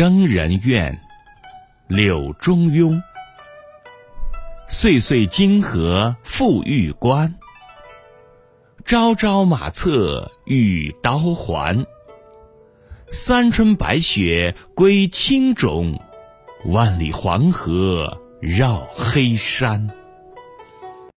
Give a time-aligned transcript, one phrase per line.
[0.00, 0.98] 征人怨，
[1.86, 2.98] 柳中庸。
[4.66, 7.34] 岁岁金河复玉关，
[8.86, 11.84] 朝朝马策与刀环。
[13.10, 16.00] 三春白雪归青冢，
[16.64, 19.86] 万里黄河绕黑山。